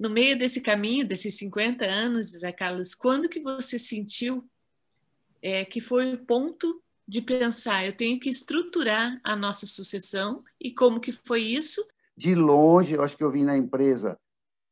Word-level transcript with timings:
no 0.00 0.08
meio 0.08 0.36
desse 0.36 0.62
caminho, 0.62 1.06
desses 1.06 1.36
50 1.36 1.84
anos, 1.84 2.28
Zé 2.28 2.50
Carlos, 2.50 2.94
quando 2.94 3.28
que 3.28 3.38
você 3.38 3.78
sentiu 3.78 4.42
é, 5.42 5.62
que 5.62 5.78
foi 5.78 6.14
o 6.14 6.24
ponto 6.24 6.82
de 7.06 7.20
pensar, 7.20 7.84
eu 7.84 7.92
tenho 7.92 8.18
que 8.18 8.30
estruturar 8.30 9.20
a 9.22 9.36
nossa 9.36 9.66
sucessão 9.66 10.42
e 10.58 10.72
como 10.72 11.00
que 11.00 11.12
foi 11.12 11.42
isso? 11.42 11.86
De 12.16 12.34
longe, 12.34 12.94
eu 12.94 13.02
acho 13.02 13.14
que 13.14 13.22
eu 13.22 13.30
vim 13.30 13.44
na 13.44 13.58
empresa 13.58 14.18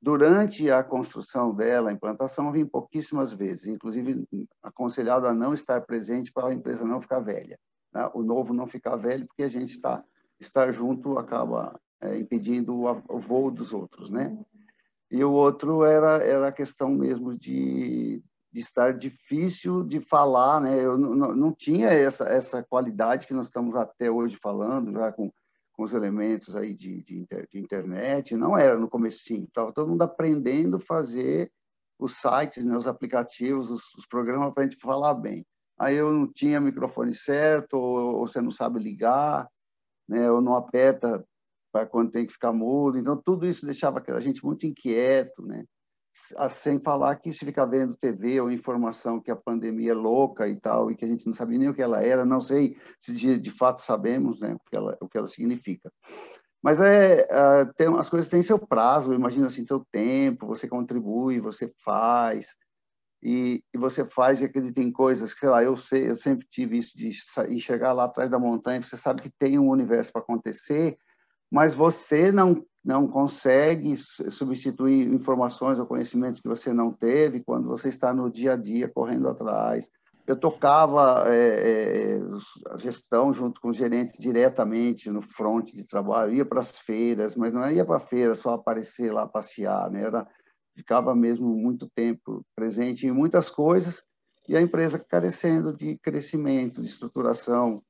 durante 0.00 0.70
a 0.70 0.84
construção 0.84 1.52
dela, 1.52 1.90
a 1.90 1.92
implantação, 1.92 2.46
eu 2.46 2.52
vim 2.52 2.64
pouquíssimas 2.64 3.32
vezes, 3.32 3.66
inclusive 3.66 4.24
aconselhado 4.62 5.26
a 5.26 5.34
não 5.34 5.52
estar 5.52 5.80
presente 5.80 6.30
para 6.32 6.46
a 6.48 6.54
empresa 6.54 6.84
não 6.84 7.00
ficar 7.00 7.18
velha, 7.18 7.58
né? 7.92 8.08
o 8.14 8.22
novo 8.22 8.54
não 8.54 8.68
ficar 8.68 8.94
velho, 8.94 9.26
porque 9.26 9.42
a 9.42 9.48
gente 9.48 9.70
está 9.70 10.04
estar 10.38 10.70
junto 10.70 11.18
acaba 11.18 11.80
é, 12.00 12.16
impedindo 12.16 12.84
o, 13.08 13.18
voo 13.18 13.50
dos 13.50 13.72
outros, 13.72 14.08
né? 14.08 14.38
E 15.10 15.22
o 15.22 15.32
outro 15.32 15.84
era 15.84 16.18
era 16.22 16.48
a 16.48 16.52
questão 16.52 16.90
mesmo 16.90 17.36
de, 17.36 18.22
de 18.52 18.60
estar 18.60 18.92
difícil 18.92 19.84
de 19.84 20.00
falar, 20.00 20.60
né? 20.60 20.84
Eu 20.84 20.98
não, 20.98 21.52
tinha 21.52 21.88
essa 21.88 22.24
essa 22.24 22.62
qualidade 22.62 23.26
que 23.26 23.34
nós 23.34 23.46
estamos 23.46 23.74
até 23.76 24.10
hoje 24.10 24.36
falando, 24.36 24.92
já 24.92 25.12
com 25.12 25.30
com 25.76 25.84
os 25.84 25.92
elementos 25.92 26.56
aí 26.56 26.74
de, 26.74 27.02
de, 27.02 27.18
inter, 27.18 27.46
de 27.52 27.58
internet, 27.58 28.34
não 28.34 28.56
era 28.56 28.78
no 28.78 28.88
comecinho, 28.88 29.44
estava 29.44 29.72
todo 29.72 29.90
mundo 29.90 30.02
aprendendo 30.02 30.78
a 30.78 30.80
fazer 30.80 31.52
os 31.98 32.16
sites, 32.16 32.64
né, 32.64 32.76
os 32.76 32.86
aplicativos, 32.86 33.70
os, 33.70 33.82
os 33.94 34.06
programas 34.06 34.52
para 34.54 34.64
a 34.64 34.66
gente 34.66 34.80
falar 34.80 35.14
bem. 35.14 35.46
Aí 35.78 35.96
eu 35.96 36.10
não 36.12 36.32
tinha 36.32 36.60
microfone 36.60 37.14
certo, 37.14 37.74
ou, 37.74 38.16
ou 38.16 38.26
você 38.26 38.40
não 38.40 38.50
sabe 38.50 38.80
ligar, 38.80 39.46
né, 40.08 40.30
ou 40.30 40.40
não 40.40 40.54
aperta 40.54 41.22
para 41.76 41.86
quando 41.86 42.10
tem 42.10 42.26
que 42.26 42.32
ficar 42.32 42.52
mudo. 42.52 42.98
Então, 42.98 43.16
tudo 43.16 43.46
isso 43.46 43.66
deixava 43.66 44.02
a 44.06 44.20
gente 44.20 44.44
muito 44.44 44.66
inquieto, 44.66 45.42
né? 45.44 45.64
Sem 46.48 46.80
falar 46.80 47.16
que 47.16 47.30
se 47.30 47.44
ficar 47.44 47.66
vendo 47.66 47.94
TV 47.94 48.40
ou 48.40 48.50
informação 48.50 49.20
que 49.20 49.30
a 49.30 49.36
pandemia 49.36 49.90
é 49.90 49.94
louca 49.94 50.48
e 50.48 50.58
tal, 50.58 50.90
e 50.90 50.96
que 50.96 51.04
a 51.04 51.08
gente 51.08 51.26
não 51.26 51.34
sabia 51.34 51.58
nem 51.58 51.68
o 51.68 51.74
que 51.74 51.82
ela 51.82 52.02
era, 52.02 52.24
não 52.24 52.40
sei 52.40 52.74
se 52.98 53.12
de, 53.12 53.50
fato 53.50 53.82
sabemos 53.82 54.40
né, 54.40 54.54
o, 54.54 54.70
que 54.70 54.74
ela, 54.74 54.96
o 55.02 55.06
que 55.06 55.18
ela 55.18 55.28
significa. 55.28 55.92
Mas 56.62 56.80
é, 56.80 57.26
é, 57.28 57.64
tem, 57.76 57.86
as 57.98 58.08
coisas 58.08 58.30
têm 58.30 58.42
seu 58.42 58.58
prazo, 58.58 59.12
imagina 59.12 59.46
assim, 59.46 59.66
seu 59.66 59.84
tempo, 59.92 60.46
você 60.46 60.66
contribui, 60.66 61.38
você 61.38 61.70
faz, 61.84 62.56
e, 63.22 63.62
e, 63.74 63.78
você 63.78 64.06
faz 64.06 64.40
e 64.40 64.46
acredita 64.46 64.80
em 64.80 64.90
coisas 64.90 65.34
que, 65.34 65.40
sei 65.40 65.50
lá, 65.50 65.62
eu 65.62 65.76
sei, 65.76 66.08
eu 66.08 66.16
sempre 66.16 66.46
tive 66.48 66.78
isso 66.78 66.96
de 66.96 67.12
chegar 67.60 67.92
lá 67.92 68.04
atrás 68.04 68.30
da 68.30 68.38
montanha, 68.38 68.82
você 68.82 68.96
sabe 68.96 69.20
que 69.20 69.30
tem 69.38 69.58
um 69.58 69.68
universo 69.68 70.10
para 70.12 70.22
acontecer, 70.22 70.96
mas 71.50 71.74
você 71.74 72.30
não 72.32 72.64
não 72.86 73.08
consegue 73.08 73.96
substituir 73.96 75.12
informações 75.12 75.76
ou 75.76 75.86
conhecimentos 75.86 76.40
que 76.40 76.46
você 76.46 76.72
não 76.72 76.92
teve 76.92 77.42
quando 77.42 77.66
você 77.66 77.88
está 77.88 78.14
no 78.14 78.30
dia 78.30 78.52
a 78.52 78.56
dia 78.56 78.88
correndo 78.88 79.28
atrás. 79.28 79.90
Eu 80.24 80.38
tocava 80.38 81.24
é, 81.26 82.14
é, 82.14 82.20
a 82.70 82.78
gestão 82.78 83.32
junto 83.32 83.60
com 83.60 83.70
os 83.70 83.76
gerentes 83.76 84.14
diretamente 84.16 85.10
no 85.10 85.20
front 85.20 85.72
de 85.72 85.84
trabalho, 85.84 86.32
ia 86.32 86.44
para 86.44 86.60
as 86.60 86.78
feiras, 86.78 87.34
mas 87.34 87.52
não 87.52 87.68
ia 87.68 87.84
para 87.84 87.96
a 87.96 88.00
feira 88.00 88.36
só 88.36 88.54
aparecer 88.54 89.12
lá 89.12 89.26
passear, 89.26 89.90
né? 89.90 90.04
Era, 90.04 90.24
ficava 90.76 91.12
mesmo 91.12 91.48
muito 91.56 91.90
tempo 91.92 92.44
presente 92.54 93.04
em 93.04 93.10
muitas 93.10 93.50
coisas 93.50 94.00
e 94.48 94.56
a 94.56 94.62
empresa 94.62 94.96
carecendo 94.98 95.76
de 95.76 95.98
crescimento, 95.98 96.80
de 96.80 96.86
estruturação, 96.86 97.82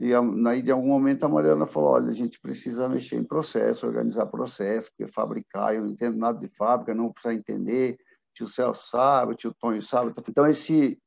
e 0.00 0.12
aí, 0.48 0.62
de 0.62 0.70
algum 0.70 0.88
momento, 0.88 1.24
a 1.24 1.28
Mariana 1.28 1.66
falou: 1.66 1.90
olha, 1.90 2.08
a 2.08 2.14
gente 2.14 2.40
precisa 2.40 2.88
mexer 2.88 3.16
em 3.16 3.24
processo, 3.24 3.86
organizar 3.86 4.24
processo, 4.26 4.90
porque 4.90 5.12
fabricar, 5.12 5.74
eu 5.74 5.82
não 5.82 5.90
entendo 5.90 6.16
nada 6.16 6.38
de 6.38 6.48
fábrica, 6.56 6.94
não 6.94 7.12
precisa 7.12 7.34
entender. 7.34 7.98
Tio 8.34 8.46
Celso 8.46 8.88
sabe, 8.88 9.34
tio 9.34 9.54
Tonho 9.60 9.82
sabe. 9.82 10.14
Então, 10.26 10.46
esse 10.46 10.98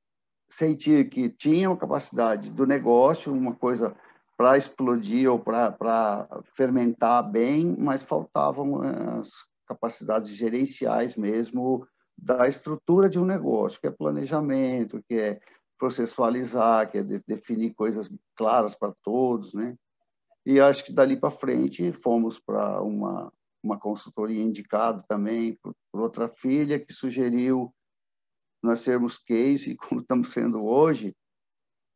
sentir 0.47 1.09
que 1.09 1.30
tinha 1.30 1.69
uma 1.69 1.77
capacidade 1.77 2.52
do 2.52 2.67
negócio, 2.67 3.33
uma 3.33 3.55
coisa 3.55 3.95
para 4.37 4.58
explodir 4.58 5.31
ou 5.31 5.39
para 5.39 6.27
fermentar 6.55 7.27
bem, 7.27 7.75
mas 7.80 8.04
faltavam 8.04 8.83
eh, 8.83 9.20
as 9.20 9.30
capacidades 9.67 10.30
gerenciais 10.30 11.15
mesmo 11.15 11.87
da 12.15 12.48
estrutura 12.48 13.10
de 13.10 13.20
um 13.20 13.25
negócio, 13.25 13.80
que 13.81 13.87
é 13.87 13.92
planejamento, 13.92 15.04
que 15.08 15.15
é 15.15 15.39
processualizar, 15.83 16.89
que 16.89 16.99
é 16.99 17.04
de, 17.04 17.21
definir 17.27 17.73
coisas 17.73 18.10
claras 18.38 18.73
para 18.73 18.94
todos, 19.04 19.54
né? 19.54 19.77
E 20.45 20.61
acho 20.61 20.86
que 20.86 20.94
dali 20.94 21.17
para 21.17 21.30
frente 21.30 21.92
fomos 21.92 22.39
para 22.39 22.82
uma 22.82 23.30
uma 23.61 23.80
consultoria 23.80 24.42
indicada 24.43 25.02
também 25.08 25.55
por, 25.55 25.73
por, 25.89 26.02
outra 26.02 26.27
filha 26.27 26.77
que 26.77 26.92
sugeriu 26.92 27.73
nós 28.61 28.82
sermos 28.82 29.17
case, 29.17 29.77
como 29.80 30.02
estamos 30.02 30.33
sendo 30.33 30.66
hoje, 30.66 31.16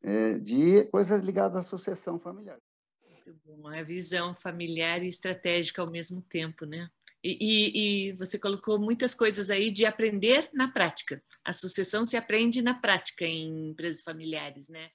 é, 0.01 0.37
de 0.37 0.85
coisas 0.85 1.21
ligadas 1.21 1.57
à 1.57 1.63
sucessão 1.63 2.17
familiar. 2.17 2.57
Muito 3.03 3.37
bom, 3.43 3.67
a 3.67 3.83
visão 3.83 4.33
familiar 4.33 5.03
e 5.03 5.09
estratégica 5.09 5.81
ao 5.81 5.91
mesmo 5.91 6.21
tempo, 6.21 6.65
né? 6.65 6.89
E, 7.23 8.09
e, 8.09 8.13
você 8.13 8.37
colocou 8.37 8.79
muitas 8.79 9.15
coisas 9.15 9.49
aí 9.49 9.71
de 9.71 9.85
aprender 9.85 10.47
na 10.53 10.71
prática. 10.71 11.21
A 11.43 11.51
sucessão 11.51 12.05
se 12.05 12.15
aprende 12.15 12.61
na 12.61 12.73
prática 12.73 13.25
em 13.25 13.71
empresas 13.71 14.01
familiares, 14.01 14.69
né? 14.69 14.89